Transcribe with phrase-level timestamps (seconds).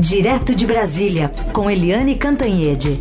[0.00, 2.98] Direto de Brasília, com Eliane Cantanhede.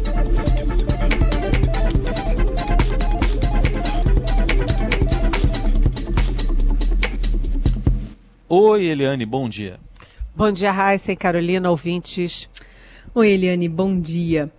[8.49, 9.79] Oi, Eliane, bom dia.
[10.35, 12.49] Bom dia, Raíssa e Carolina, ouvintes.
[13.15, 14.51] Oi, Eliane, bom dia.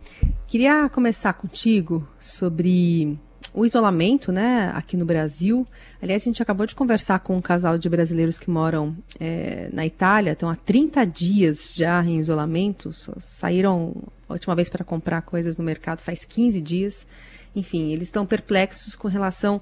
[0.46, 3.18] Queria começar contigo sobre
[3.52, 5.66] o isolamento, né, aqui no Brasil.
[6.00, 9.84] Aliás, a gente acabou de conversar com um casal de brasileiros que moram é, na
[9.84, 13.94] Itália, estão há 30 dias já em isolamento, saíram
[14.28, 17.06] a última vez para comprar coisas no mercado faz 15 dias.
[17.54, 19.60] Enfim, eles estão perplexos com relação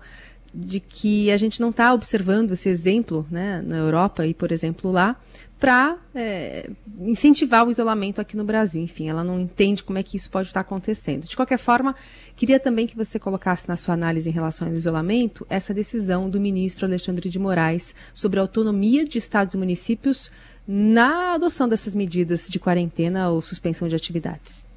[0.54, 4.90] de que a gente não está observando esse exemplo né, na Europa e, por exemplo,
[4.90, 5.16] lá,
[5.58, 8.80] para é, incentivar o isolamento aqui no Brasil.
[8.80, 11.24] Enfim, ela não entende como é que isso pode estar acontecendo.
[11.24, 11.96] De qualquer forma,
[12.36, 16.40] queria também que você colocasse na sua análise em relação ao isolamento essa decisão do
[16.40, 20.30] ministro Alexandre de Moraes sobre a autonomia de estados e municípios
[20.66, 24.68] na adoção dessas medidas de quarentena ou suspensão de atividades.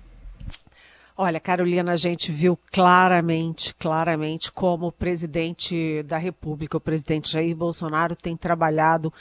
[1.18, 7.56] Olha, Carolina, a gente viu claramente, claramente como o presidente da República, o presidente Jair
[7.56, 9.14] Bolsonaro, tem trabalhado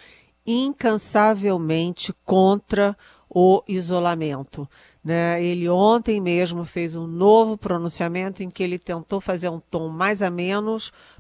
[0.46, 2.96] incansavelmente contra
[3.28, 4.68] o isolamento.
[5.04, 5.42] Né?
[5.42, 10.22] Ele ontem mesmo fez um novo pronunciamento em que ele tentou fazer um tom mais
[10.22, 10.76] ameno,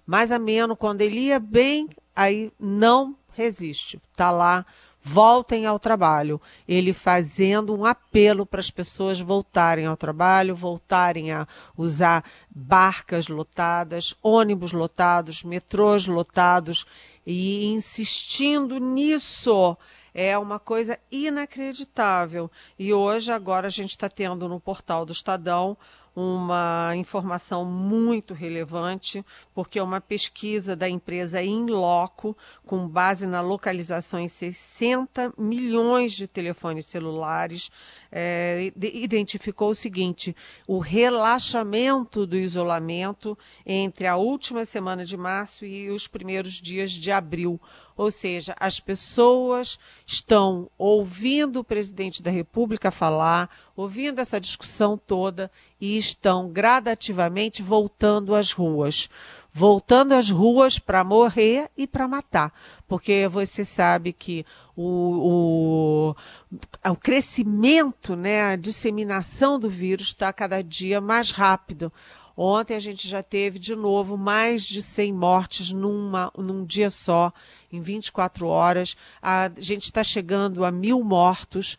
[0.06, 4.00] mais ameno, quando ele ia bem, aí não resiste.
[4.12, 4.66] Está lá
[5.02, 6.40] voltem ao trabalho.
[6.68, 14.14] Ele fazendo um apelo para as pessoas voltarem ao trabalho, voltarem a usar barcas lotadas,
[14.22, 16.86] ônibus lotados, metrôs lotados
[17.26, 19.76] e insistindo nisso.
[20.12, 22.50] É uma coisa inacreditável.
[22.78, 25.76] E hoje, agora, a gente está tendo no portal do Estadão
[26.14, 32.36] uma informação muito relevante, porque é uma pesquisa da empresa Inloco,
[32.66, 37.70] com base na localização em 60 milhões de telefones celulares,
[38.10, 40.34] é, identificou o seguinte:
[40.66, 47.12] o relaxamento do isolamento entre a última semana de março e os primeiros dias de
[47.12, 47.60] abril.
[47.96, 55.50] Ou seja, as pessoas estão ouvindo o presidente da República falar, ouvindo essa discussão toda
[55.80, 59.08] e estão gradativamente voltando às ruas.
[59.52, 62.52] Voltando às ruas para morrer e para matar.
[62.86, 64.44] Porque você sabe que
[64.76, 66.14] o,
[66.52, 71.92] o, o crescimento, né, a disseminação do vírus está cada dia mais rápido.
[72.36, 77.32] Ontem a gente já teve de novo mais de 100 mortes numa, num dia só,
[77.72, 78.96] em 24 horas.
[79.20, 81.76] A gente está chegando a mil mortos.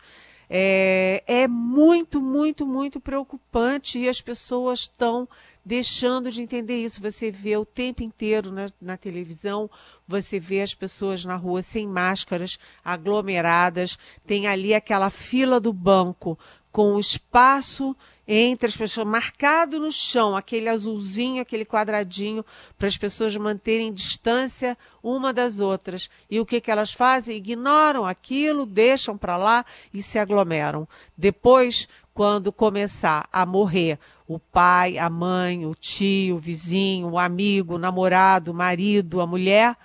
[0.53, 5.25] É, é muito, muito, muito preocupante e as pessoas estão
[5.63, 7.01] deixando de entender isso.
[7.01, 9.69] Você vê o tempo inteiro na, na, televisão,
[10.05, 13.97] você vê as pessoas na rua sem máscaras, aglomeradas,
[14.27, 16.37] tem ali aquela fila do banco
[16.69, 17.95] com o espaço
[18.33, 22.45] entre as pessoas, marcado no chão, aquele azulzinho, aquele quadradinho,
[22.77, 26.09] para as pessoas manterem distância uma das outras.
[26.29, 27.35] E o que, que elas fazem?
[27.35, 30.87] Ignoram aquilo, deixam para lá e se aglomeram.
[31.17, 37.75] Depois, quando começar a morrer o pai, a mãe, o tio, o vizinho, o amigo,
[37.75, 39.75] o namorado, o marido, a mulher,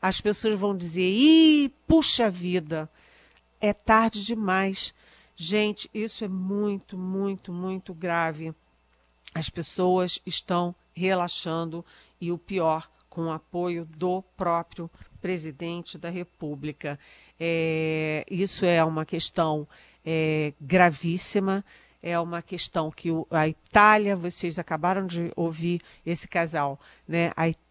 [0.00, 2.88] as pessoas vão dizer: ih, puxa vida,
[3.60, 4.94] é tarde demais
[5.40, 8.52] Gente, isso é muito, muito, muito grave.
[9.32, 11.84] As pessoas estão relaxando
[12.20, 14.90] e o pior, com o apoio do próprio
[15.20, 16.98] presidente da República.
[17.38, 19.64] É, isso é uma questão
[20.04, 21.64] é, gravíssima
[22.02, 27.32] é uma questão que a Itália, vocês acabaram de ouvir esse casal, né?
[27.36, 27.67] A Itália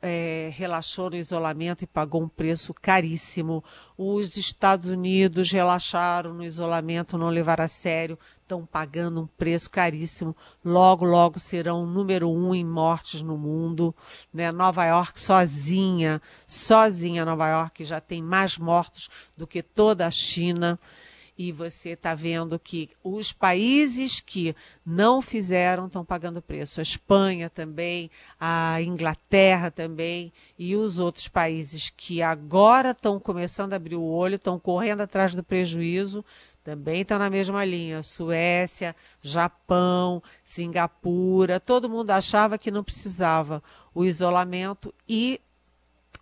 [0.00, 3.64] é, relaxou no isolamento e pagou um preço caríssimo.
[3.98, 10.36] Os Estados Unidos relaxaram no isolamento, não levaram a sério, estão pagando um preço caríssimo.
[10.64, 13.94] Logo, logo serão o número um em mortes no mundo.
[14.32, 14.52] Né?
[14.52, 20.78] Nova York sozinha, sozinha Nova York já tem mais mortos do que toda a China
[21.36, 26.80] e você está vendo que os países que não fizeram estão pagando preço.
[26.80, 33.76] A Espanha também, a Inglaterra também e os outros países que agora estão começando a
[33.76, 36.24] abrir o olho, estão correndo atrás do prejuízo,
[36.62, 38.02] também estão na mesma linha.
[38.02, 43.62] Suécia, Japão, Singapura, todo mundo achava que não precisava
[43.94, 45.40] o isolamento e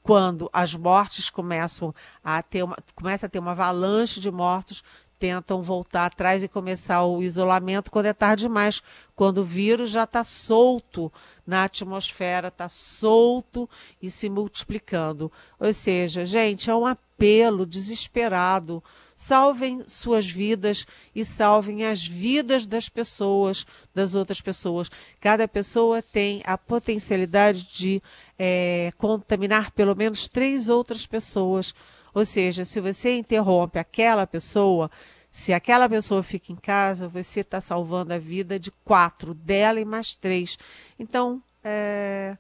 [0.02, 1.94] quando as mortes começam
[2.24, 4.82] a ter uma, começa a ter uma avalanche de mortos,
[5.20, 8.82] tentam voltar atrás e começar o isolamento quando é tarde demais,
[9.14, 11.12] quando o vírus já está solto
[11.46, 13.68] na atmosfera, está solto
[14.00, 15.30] e se multiplicando.
[15.58, 18.82] Ou seja, gente, é um apelo desesperado,
[19.14, 24.90] salvem suas vidas e salvem as vidas das pessoas, das outras pessoas.
[25.20, 28.02] Cada pessoa tem a potencialidade de
[28.42, 31.74] é, contaminar pelo menos três outras pessoas.
[32.14, 34.90] Ou seja, se você interrompe aquela pessoa,
[35.30, 39.84] se aquela pessoa fica em casa, você está salvando a vida de quatro, dela e
[39.84, 40.58] mais três.
[40.98, 42.38] Então, é,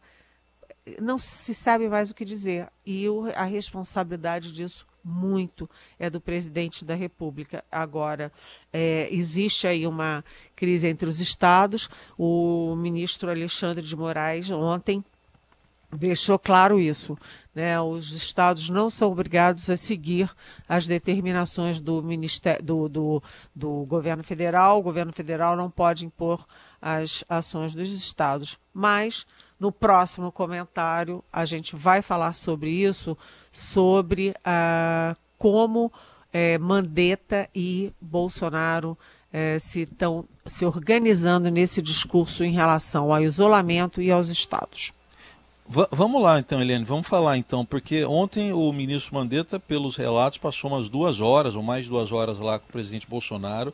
[0.98, 2.68] não se sabe mais o que dizer.
[2.86, 3.04] E
[3.36, 5.68] a responsabilidade disso muito
[5.98, 7.62] é do presidente da República.
[7.70, 8.32] Agora,
[8.72, 10.24] é, existe aí uma
[10.56, 11.90] crise entre os estados.
[12.16, 15.04] O ministro Alexandre de Moraes ontem
[15.92, 17.16] deixou claro isso.
[17.54, 17.80] Né?
[17.80, 20.30] Os estados não são obrigados a seguir
[20.68, 23.22] as determinações do, ministério, do, do,
[23.54, 24.78] do governo federal.
[24.78, 26.46] O governo federal não pode impor
[26.80, 28.58] as ações dos estados.
[28.72, 29.26] Mas
[29.58, 33.16] no próximo comentário, a gente vai falar sobre isso,
[33.52, 35.92] sobre ah, como
[36.32, 38.96] eh, Mandetta e Bolsonaro
[39.32, 44.92] eh, se estão se organizando nesse discurso em relação ao isolamento e aos estados.
[45.72, 50.36] V vamos lá então, Helene, vamos falar então, porque ontem o ministro Mandetta, pelos relatos,
[50.36, 53.72] passou umas duas horas ou mais duas horas lá com o presidente Bolsonaro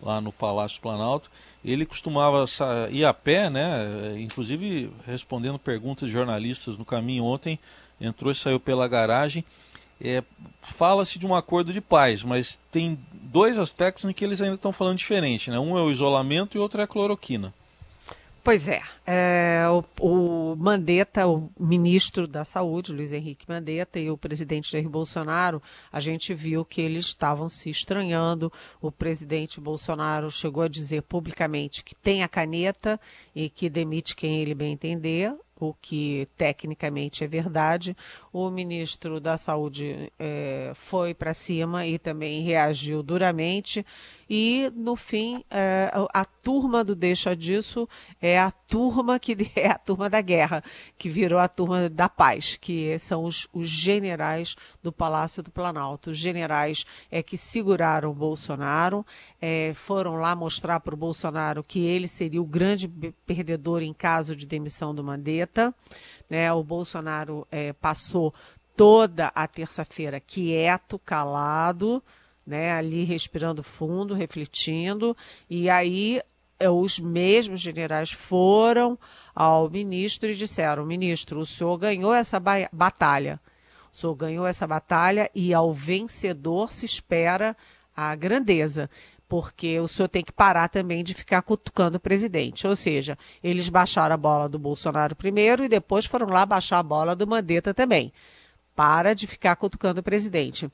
[0.00, 1.28] lá no Palácio Planalto.
[1.64, 2.44] Ele costumava
[2.92, 4.20] ir a pé, né?
[4.20, 7.58] Inclusive respondendo perguntas de jornalistas no caminho ontem,
[8.00, 9.44] entrou e saiu pela garagem.
[10.00, 10.22] É,
[10.62, 14.72] Fala-se de um acordo de paz, mas tem dois aspectos em que eles ainda estão
[14.72, 15.58] falando diferente, né?
[15.58, 17.52] Um é o isolamento e outro é a cloroquina.
[18.44, 24.18] Pois é, é o, o, Mandetta, o ministro da Saúde, Luiz Henrique Mandetta, e o
[24.18, 25.62] presidente Jair Bolsonaro,
[25.92, 28.52] a gente viu que eles estavam se estranhando.
[28.80, 33.00] O presidente Bolsonaro chegou a dizer publicamente que tem a caneta
[33.32, 37.96] e que demite quem ele bem entender o que tecnicamente é verdade.
[38.32, 43.86] O ministro da Saúde é, foi para cima e também reagiu duramente.
[44.34, 47.86] E, no fim, é, a turma do Deixa Disso
[48.18, 50.64] é a turma que é a turma da guerra,
[50.96, 56.10] que virou a turma da paz, que são os, os generais do Palácio do Planalto.
[56.12, 59.04] Os generais é que seguraram o Bolsonaro,
[59.38, 62.88] é, foram lá mostrar para o Bolsonaro que ele seria o grande
[63.26, 65.51] perdedor em caso de demissão do Mandetta.
[66.28, 66.52] Né?
[66.52, 68.32] O Bolsonaro é, passou
[68.76, 72.02] toda a terça-feira quieto, calado,
[72.46, 75.16] né, ali respirando fundo, refletindo,
[75.48, 76.20] e aí
[76.58, 78.98] é, os mesmos generais foram
[79.34, 82.40] ao ministro e disseram: ministro, o senhor ganhou essa
[82.72, 83.40] batalha.
[83.92, 87.54] O senhor ganhou essa batalha e ao vencedor se espera
[87.94, 88.88] a grandeza
[89.32, 92.66] porque o senhor tem que parar também de ficar cutucando o presidente.
[92.66, 96.82] Ou seja, eles baixaram a bola do Bolsonaro primeiro e depois foram lá baixar a
[96.82, 98.12] bola do Mandetta também.
[98.76, 100.70] Para de ficar cutucando o presidente.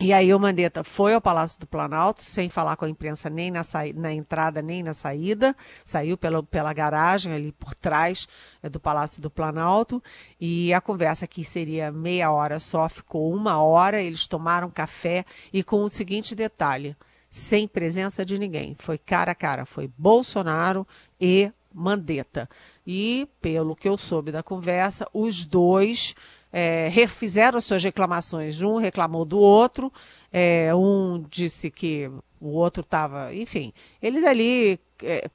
[0.00, 3.50] E aí o Mandetta foi ao Palácio do Planalto, sem falar com a imprensa nem
[3.50, 3.60] na,
[3.94, 5.54] na entrada nem na saída,
[5.84, 8.26] saiu pela, pela garagem ali por trás
[8.62, 10.02] é, do Palácio do Planalto,
[10.40, 15.62] e a conversa que seria meia hora só ficou uma hora, eles tomaram café e
[15.62, 16.96] com o seguinte detalhe,
[17.34, 20.86] sem presença de ninguém, foi cara a cara, foi Bolsonaro
[21.20, 22.48] e Mandetta.
[22.86, 26.14] E, pelo que eu soube da conversa, os dois
[26.52, 28.62] é, refizeram suas reclamações.
[28.62, 29.92] Um reclamou do outro,
[30.32, 32.08] é, um disse que
[32.40, 33.34] o outro estava.
[33.34, 34.78] Enfim, eles ali.
[35.02, 35.28] É,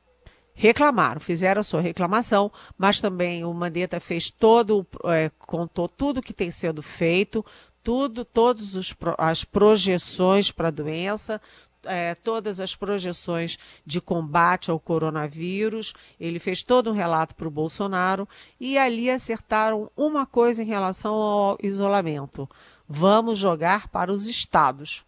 [0.53, 6.33] reclamaram, fizeram a sua reclamação, mas também o Mandetta fez todo, é, contou tudo que
[6.33, 7.45] tem sido feito,
[7.81, 11.41] tudo, todas as projeções para a doença,
[11.85, 15.93] é, todas as projeções de combate ao coronavírus.
[16.19, 18.27] Ele fez todo um relato para o Bolsonaro
[18.59, 22.49] e ali acertaram uma coisa em relação ao isolamento:
[22.87, 25.05] vamos jogar para os estados.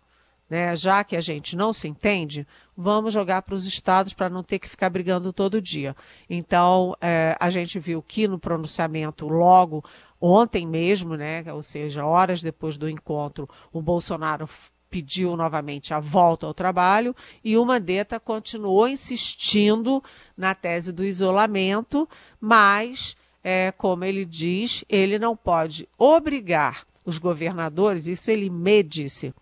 [0.50, 0.76] Né?
[0.76, 4.60] Já que a gente não se entende, vamos jogar para os estados para não ter
[4.60, 5.96] que ficar brigando todo dia.
[6.30, 9.82] Então, é, a gente viu que no pronunciamento, logo
[10.20, 14.46] ontem mesmo, né, ou seja, horas depois do encontro, o Bolsonaro
[14.92, 20.04] pediu novamente a volta ao trabalho e o Mandetta continuou insistindo
[20.36, 22.08] na tese do isolamento,
[22.40, 29.34] mas, é, como ele diz, ele não pode obrigar os governadores, isso ele me disse,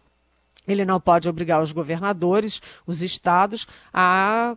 [0.67, 4.55] ele não pode obrigar os governadores, os estados, a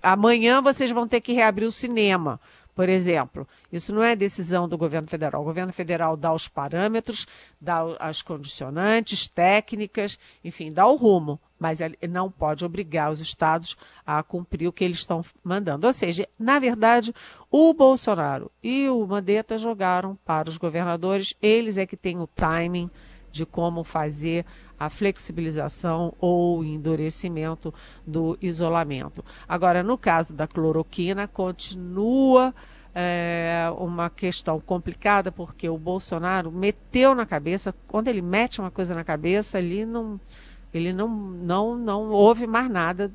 [0.00, 2.40] amanhã vocês vão ter que reabrir o cinema
[2.80, 5.42] por exemplo, isso não é decisão do governo federal.
[5.42, 7.26] O governo federal dá os parâmetros,
[7.60, 13.76] dá as condicionantes, técnicas, enfim, dá o rumo, mas ele não pode obrigar os estados
[14.06, 15.86] a cumprir o que eles estão mandando.
[15.86, 17.14] Ou seja, na verdade,
[17.50, 22.90] o Bolsonaro e o Mandetta jogaram para os governadores, eles é que têm o timing
[23.30, 24.46] de como fazer
[24.80, 27.72] a flexibilização ou endurecimento
[28.06, 29.22] do isolamento.
[29.46, 32.54] Agora, no caso da cloroquina, continua
[32.94, 38.94] é, uma questão complicada, porque o Bolsonaro meteu na cabeça, quando ele mete uma coisa
[38.94, 40.18] na cabeça, ele não,
[40.72, 43.12] ele não, não, não houve mais nada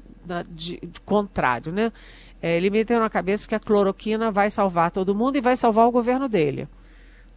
[0.50, 1.92] de, de contrário, né?
[2.40, 5.88] É, ele meteu na cabeça que a cloroquina vai salvar todo mundo e vai salvar
[5.88, 6.68] o governo dele.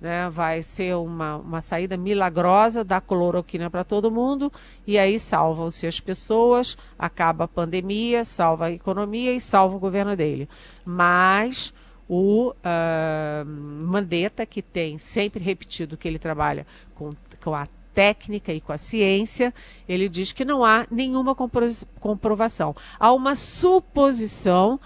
[0.01, 0.29] Né?
[0.31, 4.53] Vai ser uma, uma saída milagrosa da cloroquina para todo mundo
[4.87, 10.15] e aí salvam-se as pessoas, acaba a pandemia, salva a economia e salva o governo
[10.15, 10.49] dele.
[10.85, 11.73] Mas
[12.09, 17.11] o uh, Mandetta, que tem sempre repetido que ele trabalha com,
[17.43, 17.67] com a
[17.99, 19.53] técnica e com a ciência,
[19.89, 22.77] ele diz que não há nenhuma comprovação.
[22.97, 24.79] Há uma suposição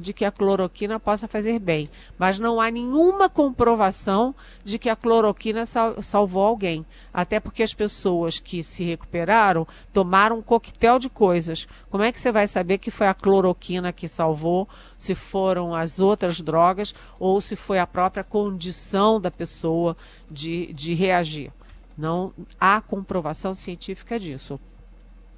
[0.00, 1.88] de, que a cloroquina possa fazer bem,
[2.18, 6.84] mas não há nenhuma comprovação de que a cloroquina sal, salvou alguém.
[7.12, 11.68] Até porque as pessoas que se recuperaram tomaram um coquetel de coisas.
[11.88, 16.00] Como é que você vai saber que foi a cloroquina que salvou, se foram as
[16.00, 19.96] outras drogas ou se foi a própria condição da pessoa
[20.28, 21.52] de, de reagir?
[21.96, 24.58] Não há comprovação científica disso.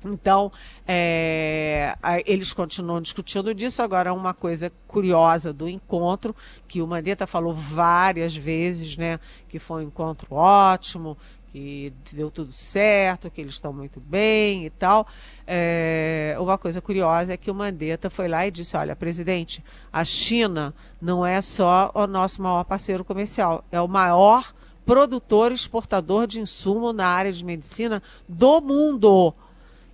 [0.04, 0.52] Então,
[0.86, 1.96] é,
[2.26, 3.82] eles continuam discutindo disso.
[3.82, 6.34] Agora, uma coisa curiosa do encontro,
[6.68, 11.16] que o Mandetta falou várias vezes, né, que foi um encontro ótimo,
[11.50, 15.06] que deu tudo certo, que eles estão muito bem e tal.
[15.46, 20.04] É, uma coisa curiosa é que o Mandetta foi lá e disse: Olha, presidente, a
[20.04, 24.52] China não é só o nosso maior parceiro comercial, é o maior
[24.86, 29.34] produtor exportador de insumo na área de medicina do mundo.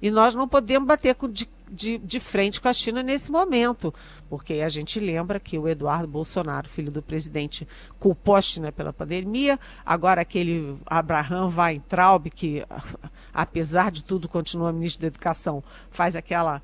[0.02, 3.94] E nós não podemos bater de, de, de, frente com a China nesse momento,
[4.28, 7.66] porque a gente lembra que o Eduardo Bolsonaro, filho do presidente,
[7.99, 9.58] culpou a China pela pandemia.
[9.87, 12.66] Agora, aquele Abraham Weintraub, que
[13.32, 16.61] apesar de tudo continua ministro da Educação, faz aquela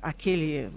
[0.00, 0.70] aquele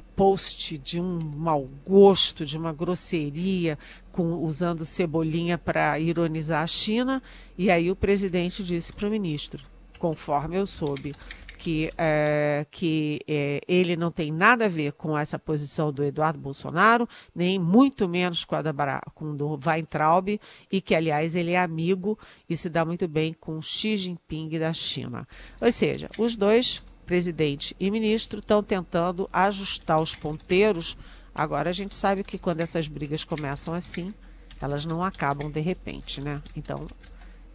[0.00, 3.78] post de um mau gosto, de uma grosseria,
[4.10, 7.22] com, usando cebolinha para ironizar a China.
[7.56, 9.62] E aí o presidente disse para o ministro,
[9.98, 11.14] conforme eu soube,
[11.62, 16.36] que, é, que é, ele não tem nada a ver com essa posição do Eduardo
[16.36, 20.40] Bolsonaro, nem muito menos com a da com do Weintraub,
[20.72, 22.18] e que, aliás, ele é amigo
[22.50, 25.24] e se dá muito bem com Xi Jinping da China.
[25.60, 30.96] Ou seja, os dois presidente e ministro estão tentando ajustar os ponteiros.
[31.34, 34.12] Agora a gente sabe que quando essas brigas começam assim,
[34.60, 36.40] elas não acabam de repente, né?
[36.56, 36.86] Então,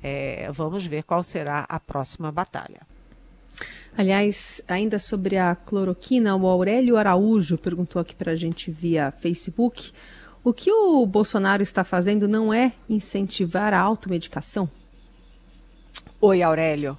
[0.01, 2.82] é, vamos ver qual será a próxima batalha.
[3.98, 9.92] Aliás, ainda sobre a cloroquina, o Aurélio Araújo perguntou aqui para a gente via Facebook:
[10.44, 14.70] o que o Bolsonaro está fazendo não é incentivar a automedicação?
[16.22, 16.98] Oi, Aurélio.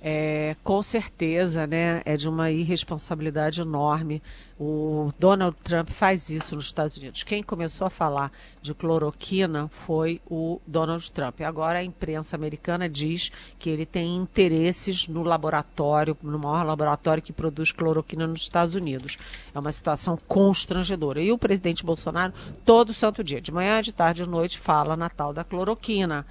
[0.00, 4.22] É, com certeza, né, é de uma irresponsabilidade enorme.
[4.58, 7.22] O Donald Trump faz isso nos Estados Unidos.
[7.22, 11.40] Quem começou a falar de cloroquina foi o Donald Trump.
[11.42, 17.32] Agora a imprensa americana diz que ele tem interesses no laboratório, no maior laboratório que
[17.32, 19.18] produz cloroquina nos Estados Unidos.
[19.54, 21.20] É uma situação constrangedora.
[21.20, 22.32] E o presidente Bolsonaro,
[22.64, 26.24] todo santo dia, de manhã, de tarde, de noite, fala na tal da cloroquina.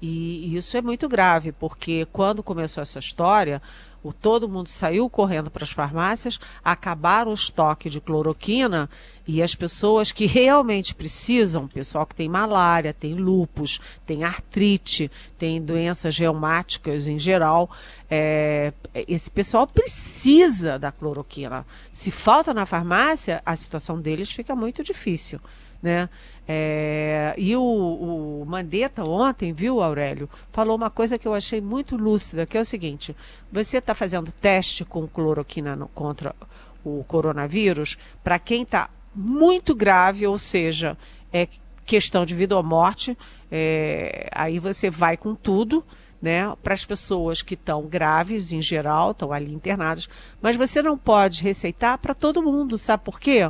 [0.00, 3.60] E isso é muito grave, porque quando começou essa história,
[4.02, 8.88] o, todo mundo saiu correndo para as farmácias, acabaram o estoque de cloroquina
[9.26, 15.60] e as pessoas que realmente precisam, pessoal que tem malária, tem lupus, tem artrite, tem
[15.60, 17.68] doenças reumáticas em geral,
[18.08, 21.66] é, esse pessoal precisa da cloroquina.
[21.90, 25.40] Se falta na farmácia, a situação deles fica muito difícil.
[25.82, 26.08] Né?
[26.46, 31.96] É, e o, o Mandetta ontem, viu, Aurélio, falou uma coisa que eu achei muito
[31.96, 33.14] lúcida, que é o seguinte:
[33.52, 36.34] você está fazendo teste com cloroquina no, contra
[36.84, 40.96] o coronavírus para quem está muito grave, ou seja,
[41.32, 41.48] é
[41.84, 43.16] questão de vida ou morte,
[43.50, 45.84] é, aí você vai com tudo.
[46.20, 50.08] Né, para as pessoas que estão graves em geral, estão ali internadas,
[50.42, 53.48] mas você não pode receitar para todo mundo, sabe por quê?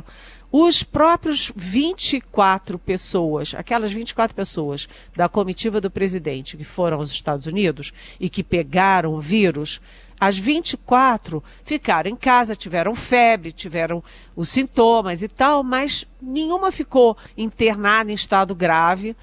[0.51, 7.45] Os próprios 24 pessoas, aquelas 24 pessoas da comitiva do presidente que foram aos Estados
[7.45, 9.79] Unidos e que pegaram o vírus,
[10.19, 14.03] as 24 ficaram em casa, tiveram febre, tiveram
[14.35, 19.15] os sintomas e tal, mas nenhuma ficou internada em estado grave.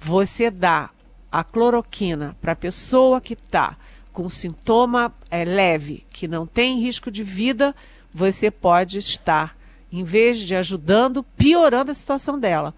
[0.00, 0.90] Você dá
[1.30, 3.76] a cloroquina para a pessoa que está
[4.12, 7.74] com sintoma é, leve, que não tem risco de vida,
[8.12, 9.55] você pode estar
[9.98, 12.74] em vez de ajudando, piorando a situação dela.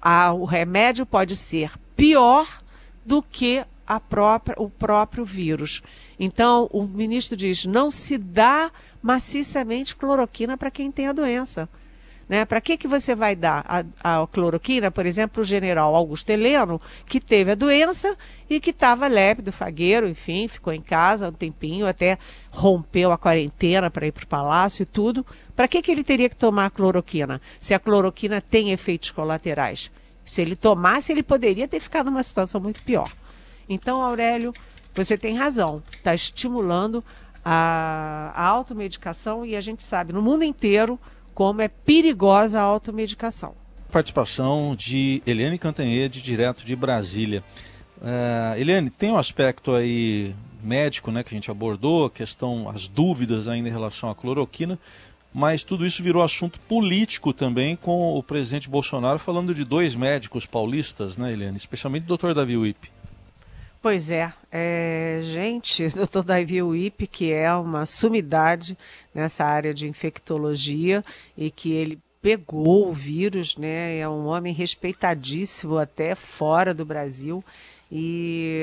[0.00, 2.46] A, o remédio pode ser pior
[3.04, 3.64] do que
[3.98, 5.82] própria, o próprio vírus.
[6.18, 8.70] Então, o ministro diz: não se dá
[9.02, 11.68] maciçamente cloroquina para quem tem a doença.
[12.30, 12.44] Né?
[12.44, 16.80] Para que, que você vai dar a, a cloroquina, por exemplo, o general Augusto Heleno,
[17.04, 18.16] que teve a doença
[18.48, 22.20] e que estava lépido, fagueiro, enfim, ficou em casa um tempinho, até
[22.52, 25.26] rompeu a quarentena para ir para o palácio e tudo.
[25.56, 27.40] Para que, que ele teria que tomar a cloroquina?
[27.58, 29.90] Se a cloroquina tem efeitos colaterais.
[30.24, 33.12] Se ele tomasse, ele poderia ter ficado numa situação muito pior.
[33.68, 34.54] Então, Aurélio,
[34.94, 35.82] você tem razão.
[35.90, 37.02] Está estimulando
[37.44, 40.96] a, a automedicação e a gente sabe, no mundo inteiro,
[41.40, 43.54] como é perigosa a automedicação.
[43.90, 47.42] Participação de Eliane Cantanhede, direto de Brasília.
[47.96, 52.88] Uh, Eliane, tem um aspecto aí médico né, que a gente abordou, a questão, as
[52.88, 54.78] dúvidas ainda em relação à cloroquina,
[55.32, 60.44] mas tudo isso virou assunto político também, com o presidente Bolsonaro falando de dois médicos
[60.44, 61.56] paulistas, né, Eliane?
[61.56, 62.34] Especialmente o Dr.
[62.34, 62.92] Davi Wip.
[63.80, 66.24] Pois é, é gente, o Dr.
[66.24, 68.76] Davi Wip, que é uma sumidade
[69.14, 71.04] nessa área de infectologia
[71.36, 73.98] e que ele pegou o vírus, né?
[73.98, 77.42] É um homem respeitadíssimo até fora do Brasil.
[77.90, 78.62] E,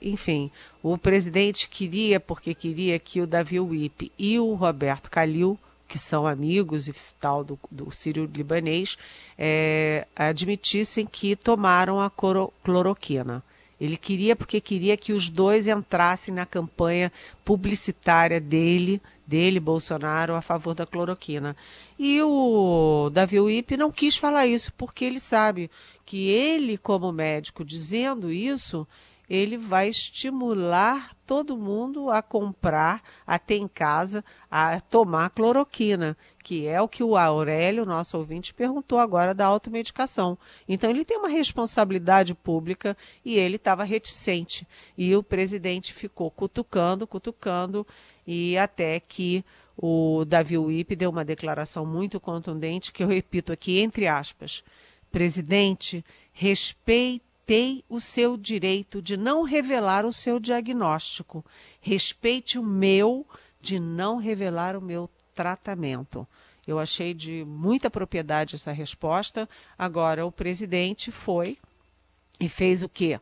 [0.00, 0.50] enfim,
[0.82, 6.26] o presidente queria, porque queria que o Davi Wip e o Roberto Calil, que são
[6.26, 8.96] amigos e tal do, do Sírio Libanês,
[9.36, 12.10] é, admitissem que tomaram a
[12.62, 13.42] cloroquina.
[13.80, 17.12] Ele queria porque queria que os dois entrassem na campanha
[17.44, 21.56] publicitária dele, dele, Bolsonaro, a favor da cloroquina.
[21.98, 25.70] E o Davi Wip não quis falar isso, porque ele sabe
[26.04, 28.86] que ele, como médico, dizendo isso,
[29.28, 36.66] ele vai estimular todo mundo a comprar, a ter em casa, a tomar cloroquina, que
[36.66, 40.38] é o que o Aurélio, nosso ouvinte, perguntou agora da automedicação.
[40.68, 44.66] Então ele tem uma responsabilidade pública e ele estava reticente.
[44.96, 47.84] E o presidente ficou cutucando, cutucando,
[48.24, 49.44] e até que
[49.76, 54.62] o Davi Wip deu uma declaração muito contundente, que eu repito aqui, entre aspas.
[55.10, 61.44] Presidente, respeite respeitei o seu direito de não revelar o seu diagnóstico.
[61.80, 63.24] Respeite o meu
[63.60, 66.26] de não revelar o meu tratamento.
[66.66, 69.48] Eu achei de muita propriedade essa resposta.
[69.78, 71.56] Agora, o presidente foi
[72.40, 73.20] e fez o quê?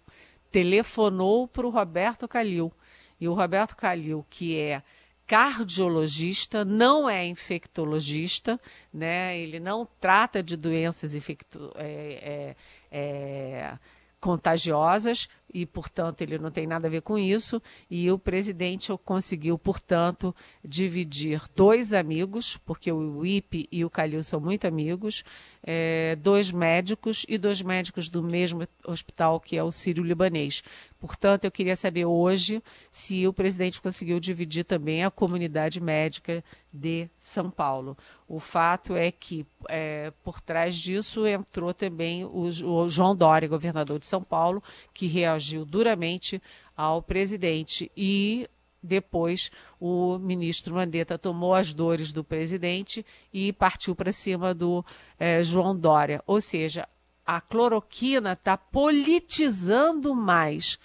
[0.51, 2.73] Telefonou para o Roberto Calil.
[3.21, 4.83] E o Roberto Calil, que é
[5.27, 8.61] cardiologista, não é infectologista,
[8.93, 9.39] né?
[9.39, 12.55] ele não trata de doenças infecto, é,
[12.91, 13.79] é, é,
[14.25, 17.63] contagiosas e, portanto, ele não tem nada a ver com isso.
[17.89, 24.41] E o presidente conseguiu, portanto, dividir dois amigos, porque o IPE e o Calil são
[24.41, 25.23] muito amigos,
[25.63, 30.63] é, dois médicos e dois médicos do mesmo hospital, que é o Sírio-Libanês.
[30.99, 37.09] Portanto, eu queria saber hoje se o presidente conseguiu dividir também a comunidade médica de
[37.21, 37.97] São Paulo.
[38.27, 43.99] O fato é que é, por trás disso entrou também o, o João Dória, governador
[43.99, 44.63] de São Paulo,
[44.95, 45.34] que reagiu
[45.65, 46.41] duramente
[46.77, 48.49] ao presidente e
[48.85, 54.85] depois, o ministro Mandetta tomou as dores do presidente e partiu para cima do
[55.19, 56.23] é, João Dória.
[56.27, 56.87] Ou seja,
[57.25, 60.79] a cloroquina está politizando mais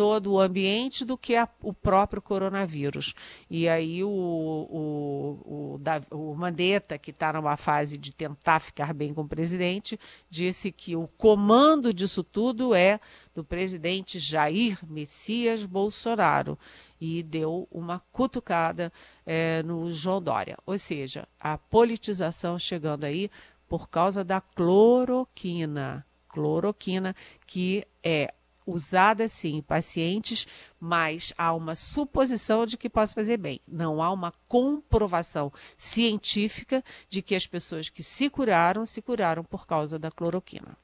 [0.00, 3.14] todo o ambiente do que a, o próprio coronavírus.
[3.50, 5.76] E aí o, o,
[6.10, 10.72] o, o Mandetta, que está numa fase de tentar ficar bem com o presidente, disse
[10.72, 12.98] que o comando disso tudo é
[13.34, 16.58] do presidente Jair Messias Bolsonaro
[16.98, 18.90] e deu uma cutucada
[19.26, 20.56] é, no João Dória.
[20.64, 23.30] Ou seja, a politização chegando aí
[23.68, 26.06] por causa da cloroquina.
[26.26, 27.14] Cloroquina,
[27.46, 28.32] que é
[28.70, 30.46] usada sim em pacientes,
[30.78, 33.60] mas há uma suposição de que possa fazer bem.
[33.66, 39.66] Não há uma comprovação científica de que as pessoas que se curaram, se curaram por
[39.66, 40.76] causa da cloroquina.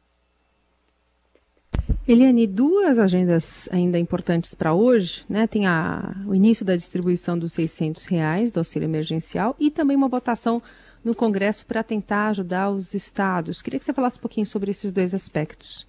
[2.08, 5.46] Eliane, duas agendas ainda importantes para hoje, né?
[5.48, 10.06] Tem a, o início da distribuição dos 600 reais do auxílio emergencial e também uma
[10.06, 10.62] votação
[11.02, 13.60] no Congresso para tentar ajudar os estados.
[13.60, 15.86] Queria que você falasse um pouquinho sobre esses dois aspectos.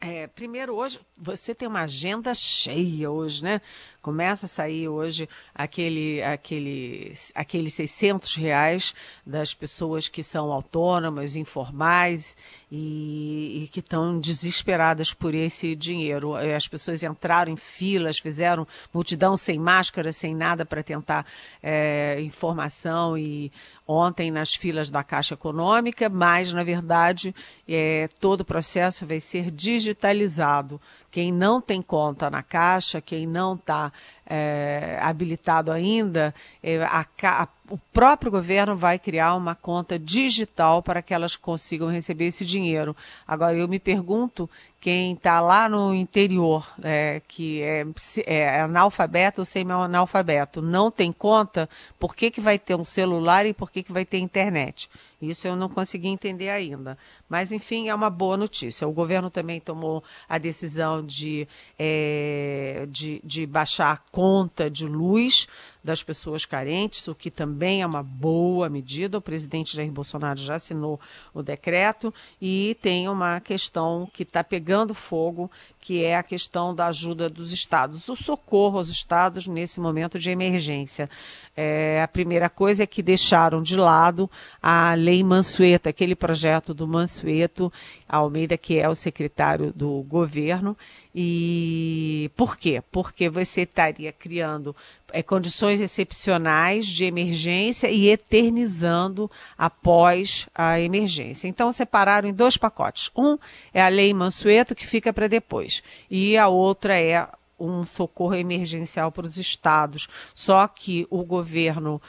[0.00, 3.60] É, primeiro, hoje você tem uma agenda cheia hoje, né?
[4.02, 8.94] Começa a sair hoje aquele, aquele, aqueles 600 reais
[9.26, 12.36] das pessoas que são autônomas, informais
[12.70, 16.36] e, e que estão desesperadas por esse dinheiro.
[16.36, 21.26] É, as pessoas entraram em filas, fizeram multidão sem máscara, sem nada para tentar
[21.60, 23.50] é, informação e
[23.86, 27.34] ontem nas filas da Caixa Econômica, mas, na verdade,
[27.68, 30.80] é, todo o processo vai ser digitalizado.
[31.16, 33.90] Quem não tem conta na Caixa, quem não está
[34.26, 41.02] é, habilitado ainda, é, a, a, o próprio governo vai criar uma conta digital para
[41.02, 42.96] que elas consigam receber esse dinheiro.
[43.26, 44.48] Agora, eu me pergunto
[44.80, 47.84] quem está lá no interior, é, que é,
[48.24, 53.52] é analfabeto ou semi-analfabeto, não tem conta, por que, que vai ter um celular e
[53.52, 54.88] por que, que vai ter internet?
[55.20, 56.96] Isso eu não consegui entender ainda.
[57.28, 58.86] Mas, enfim, é uma boa notícia.
[58.86, 65.46] O governo também tomou a decisão de, é, de, de baixar conta de luz
[65.86, 69.16] das pessoas carentes, o que também é uma boa medida.
[69.16, 71.00] O presidente Jair Bolsonaro já assinou
[71.32, 76.88] o decreto e tem uma questão que está pegando fogo, que é a questão da
[76.88, 81.08] ajuda dos estados, o socorro aos estados nesse momento de emergência.
[81.56, 84.28] É, a primeira coisa é que deixaram de lado
[84.60, 87.72] a Lei Mansueto, aquele projeto do Mansueto
[88.08, 90.76] Almeida, que é o secretário do governo.
[91.14, 92.82] E por quê?
[92.92, 94.76] Porque você estaria criando
[95.12, 101.48] é, condições excepcionais de emergência e eternizando após a emergência.
[101.48, 103.10] Então, separaram em dois pacotes.
[103.16, 103.38] Um
[103.72, 109.10] é a Lei Mansueto, que fica para depois e a outra é um socorro emergencial
[109.10, 110.08] para os estados.
[110.34, 112.00] Só que o governo,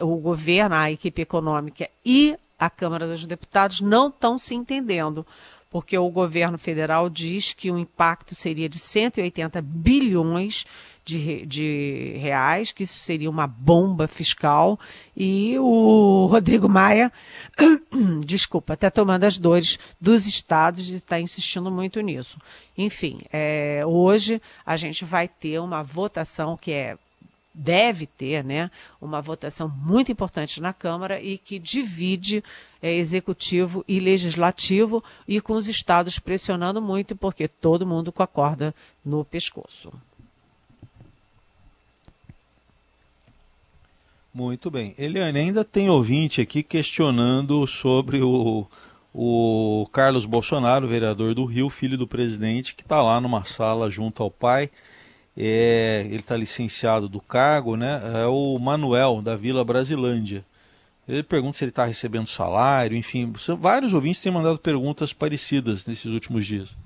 [0.00, 5.26] o governo, a equipe econômica e a Câmara dos Deputados não estão se entendendo,
[5.70, 10.64] porque o governo federal diz que o impacto seria de 180 bilhões
[11.06, 14.78] de, de reais, que isso seria uma bomba fiscal,
[15.16, 17.12] e o Rodrigo Maia,
[18.26, 22.38] desculpa, está tomando as dores dos estados e está insistindo muito nisso.
[22.76, 26.98] Enfim, é, hoje a gente vai ter uma votação que é
[27.58, 32.44] deve ter né, uma votação muito importante na Câmara e que divide
[32.82, 38.26] é, executivo e legislativo e com os estados pressionando muito, porque todo mundo com a
[38.26, 39.90] corda no pescoço.
[44.36, 44.94] Muito bem.
[44.98, 48.66] Eliane, ainda tem ouvinte aqui questionando sobre o,
[49.14, 54.22] o Carlos Bolsonaro, vereador do Rio, filho do presidente, que está lá numa sala junto
[54.22, 54.68] ao pai.
[55.34, 57.98] É, ele está licenciado do cargo, né?
[58.14, 60.44] É o Manuel, da Vila Brasilândia.
[61.08, 63.32] Ele pergunta se ele está recebendo salário, enfim.
[63.58, 66.76] Vários ouvintes têm mandado perguntas parecidas nesses últimos dias.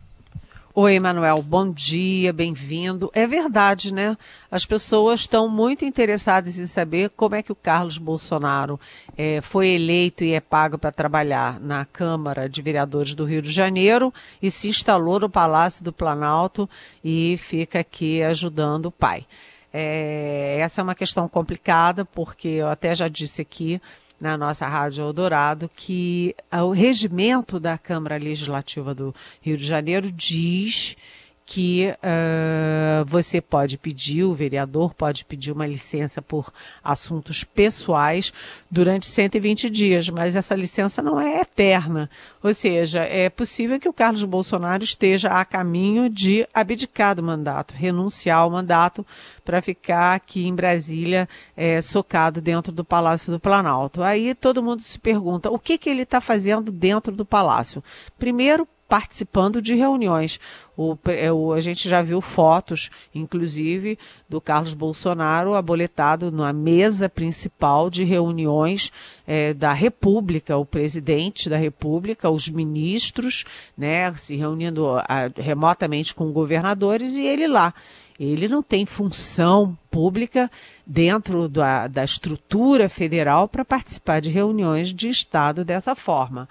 [0.73, 3.11] Oi, Manuel, bom dia, bem-vindo.
[3.13, 4.17] É verdade, né?
[4.49, 8.79] As pessoas estão muito interessadas em saber como é que o Carlos Bolsonaro
[9.19, 13.51] é, foi eleito e é pago para trabalhar na Câmara de Vereadores do Rio de
[13.51, 16.71] Janeiro e se instalou no Palácio do Planalto
[17.03, 19.27] e fica aqui ajudando o pai.
[19.75, 23.83] É, essa é uma questão complicada, porque eu até já disse aqui
[24.21, 30.97] na nossa Rádio Eldorado que o regimento da Câmara Legislativa do Rio de Janeiro diz
[31.45, 38.33] que uh, você pode pedir, o vereador pode pedir uma licença por assuntos pessoais
[38.71, 42.09] durante 120 dias, mas essa licença não é eterna.
[42.41, 47.75] Ou seja, é possível que o Carlos Bolsonaro esteja a caminho de abdicar do mandato,
[47.75, 49.05] renunciar ao mandato
[49.45, 54.05] para ficar aqui em Brasília é, socado dentro do Palácio do Planalto.
[54.05, 57.83] Aí todo mundo se pergunta o que, que ele está fazendo dentro do Palácio.
[58.17, 60.41] Primeiro, participando de reuniões.
[60.77, 63.97] O, é, o, a gente já viu fotos, inclusive,
[64.29, 68.91] do Carlos Bolsonaro aboletado na mesa principal de reuniões
[69.25, 73.45] é, da República, o presidente da República, os ministros,
[73.79, 77.73] né, se reunindo a, remotamente com governadores e ele lá.
[78.19, 80.51] Ele não tem função pública
[80.85, 86.49] dentro da, da estrutura federal para participar de reuniões de Estado dessa forma.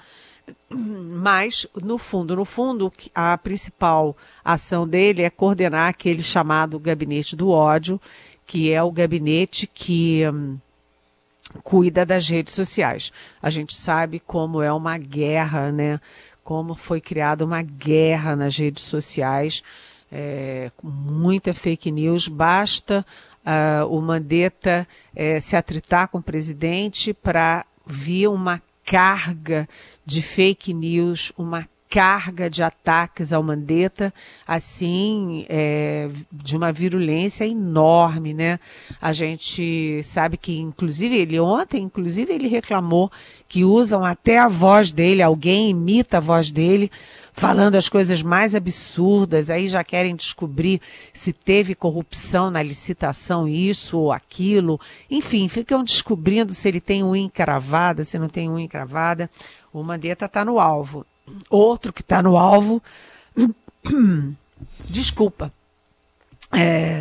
[0.70, 7.50] Mas, no fundo, no fundo, a principal ação dele é coordenar aquele chamado gabinete do
[7.50, 8.00] ódio,
[8.46, 10.58] que é o gabinete que hum,
[11.64, 13.12] cuida das redes sociais.
[13.42, 16.00] A gente sabe como é uma guerra, né?
[16.44, 19.64] Como foi criada uma guerra nas redes sociais,
[20.12, 22.28] é, com muita fake news.
[22.28, 23.06] Basta
[23.46, 29.70] uh, o Mandetta é, se atritar com o presidente para vir uma carga
[30.04, 34.12] de fake news, uma carga de ataques ao Mandetta,
[34.48, 38.60] assim, é, de uma virulência enorme, né?
[39.00, 43.12] A gente sabe que, inclusive, ele ontem, inclusive, ele reclamou
[43.48, 46.92] que usam até a voz dele, alguém imita a voz dele,
[47.34, 50.82] falando as coisas mais absurdas, aí já querem descobrir
[51.14, 54.80] se teve corrupção na licitação, isso ou aquilo.
[55.10, 59.30] Enfim, ficam descobrindo se ele tem unha encravada, se não tem unha encravada.
[59.72, 61.06] O Mandetta está no alvo.
[61.50, 62.82] Outro que está no alvo
[64.90, 65.52] Desculpa.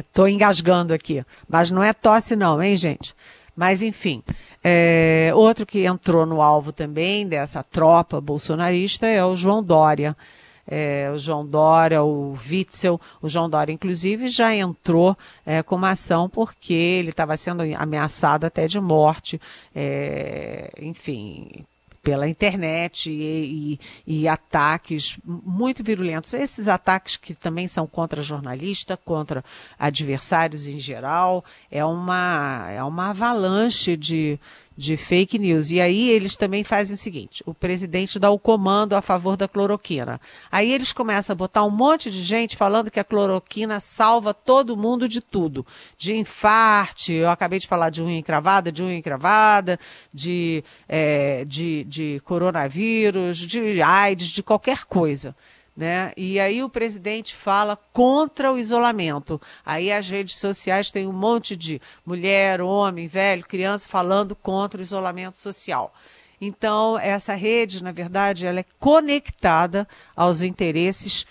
[0.01, 3.15] Estou é, engasgando aqui, mas não é tosse não, hein, gente?
[3.59, 4.23] Mas enfim,
[4.63, 10.17] é, outro que entrou no alvo também dessa tropa bolsonarista é o João Dória.
[10.65, 15.91] É, o João Dória, o Witzel, o João Dória, inclusive, já entrou é, com uma
[15.91, 19.41] ação porque ele estava sendo ameaçado até de morte,
[19.75, 21.65] é, enfim,
[22.03, 26.33] pela internet e, e, e, ataques muito virulentos.
[26.35, 29.45] Esses ataques que também são contra jornalista, contra
[29.79, 34.39] adversários em geral, é uma, é uma avalanche de,
[34.79, 35.73] de fake news.
[35.73, 39.49] E aí eles também fazem o seguinte: o presidente dá o comando a favor da
[39.49, 40.21] cloroquina.
[40.51, 44.77] Aí eles começam a botar um monte de gente falando que a cloroquina salva todo
[44.77, 45.67] mundo de tudo.
[45.99, 49.81] De infarte, eu acabei de falar de unha encravada, de unha encravada,
[50.15, 55.35] de, é, de, de coronavírus, de AIDS, de qualquer coisa.
[55.79, 56.13] Né?
[56.17, 59.41] E aí o presidente fala contra o isolamento.
[59.65, 64.83] Aí as redes sociais têm um monte de mulher, homem, velho, criança falando contra o
[64.83, 65.95] isolamento social.
[66.41, 69.87] Então, essa rede, na verdade, ela é conectada
[70.17, 71.25] aos interesses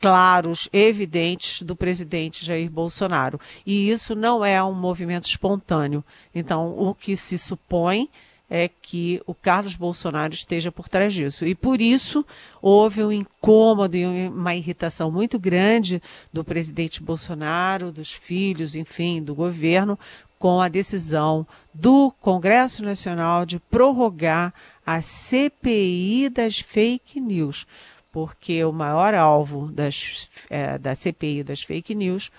[0.00, 3.38] claros, evidentes do presidente Jair Bolsonaro.
[3.66, 6.02] E isso não é um movimento espontâneo.
[6.34, 8.08] Então, o que se supõe
[8.48, 11.46] é que o Carlos Bolsonaro esteja por trás disso.
[11.46, 12.24] E por isso
[12.60, 16.02] houve um incômodo e uma irritação muito grande
[16.32, 19.98] do presidente Bolsonaro, dos filhos, enfim, do governo,
[20.38, 24.52] com a decisão do Congresso Nacional de prorrogar
[24.84, 27.64] a CPI das fake news,
[28.10, 32.30] porque o maior alvo das, é, da CPI das fake news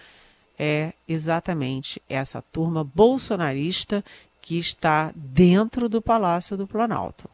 [0.60, 4.04] é exatamente essa turma bolsonarista
[4.44, 7.30] que está dentro do Palácio do Planalto.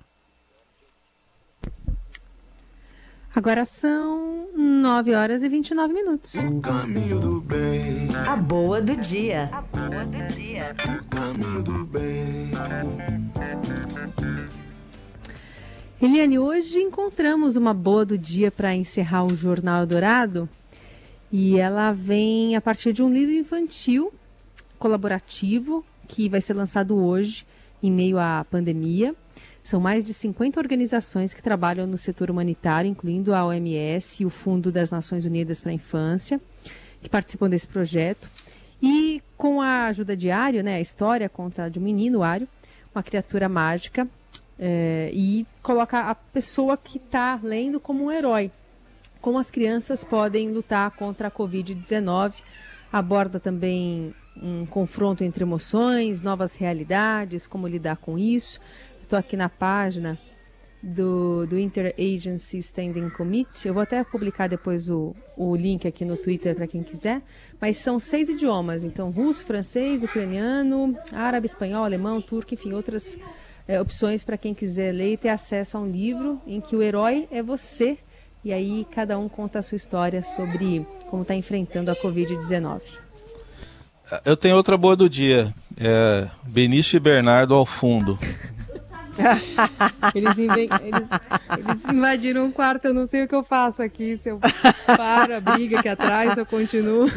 [3.35, 6.35] Agora são 9 horas e 29 minutos.
[6.35, 8.09] O caminho do bem.
[8.27, 9.49] A boa do dia.
[9.51, 10.75] A boa do dia.
[10.85, 12.51] O caminho do bem.
[15.99, 20.47] Eliane, hoje encontramos uma boa do dia para encerrar o Jornal Dourado.
[21.31, 24.13] E ela vem a partir de um livro infantil
[24.77, 27.45] colaborativo que vai ser lançado hoje,
[27.81, 29.15] em meio à pandemia.
[29.63, 34.29] São mais de 50 organizações que trabalham no setor humanitário, incluindo a OMS e o
[34.29, 36.41] Fundo das Nações Unidas para a Infância,
[37.01, 38.29] que participam desse projeto.
[38.81, 42.47] E com a ajuda de Ario, né, a história conta de um menino, Ario,
[42.93, 44.07] uma criatura mágica,
[44.57, 48.51] é, e coloca a pessoa que está lendo como um herói.
[49.21, 52.33] Como as crianças podem lutar contra a Covid-19.
[52.91, 58.59] Aborda também um confronto entre emoções, novas realidades, como lidar com isso.
[59.01, 60.19] Estou aqui na página
[60.81, 63.67] do, do Interagency Standing Committee.
[63.67, 67.21] Eu vou até publicar depois o, o link aqui no Twitter para quem quiser.
[67.59, 73.17] Mas são seis idiomas, então russo, francês, ucraniano, árabe, espanhol, alemão, turco, enfim, outras
[73.67, 76.81] é, opções para quem quiser ler e ter acesso a um livro em que o
[76.81, 77.97] herói é você.
[78.43, 83.08] E aí cada um conta a sua história sobre como está enfrentando a Covid-19.
[84.25, 85.53] Eu tenho outra boa do dia.
[85.77, 88.17] É Benício e Bernardo ao fundo.
[90.15, 90.69] eles, eles,
[91.57, 94.39] eles, invadiram um quarto, eu não sei o que eu faço aqui, se eu
[94.85, 97.09] paro a briga aqui atrás, se eu continuo.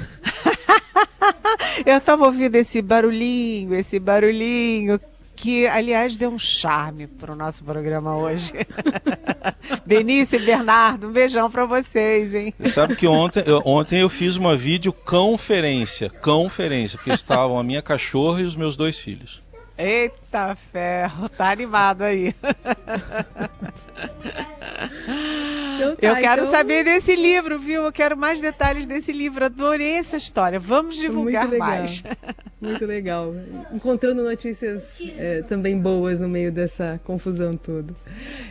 [1.87, 5.01] Eu estava ouvindo esse barulhinho, esse barulhinho
[5.35, 8.53] que, aliás, deu um charme para o nosso programa hoje.
[9.87, 12.53] Benício e Bernardo, um beijão para vocês, hein?
[12.67, 18.41] Sabe que ontem eu, ontem eu fiz uma videoconferência, conferência, porque estavam a minha cachorra
[18.41, 19.43] e os meus dois filhos.
[19.77, 22.35] Eita ferro, tá animado aí.
[25.83, 26.51] Então tá, eu quero então...
[26.51, 27.85] saber desse livro, viu?
[27.85, 29.45] Eu quero mais detalhes desse livro.
[29.45, 30.59] Adorei essa história.
[30.59, 32.03] Vamos divulgar Muito mais.
[32.61, 33.35] Muito legal.
[33.73, 37.93] Encontrando notícias é, também boas no meio dessa confusão toda.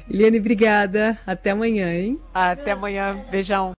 [0.09, 1.17] Eliane, obrigada.
[1.25, 2.19] Até amanhã, hein?
[2.33, 3.17] Até amanhã.
[3.31, 3.69] Beijão.